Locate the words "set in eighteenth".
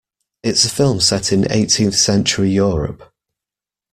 0.99-1.93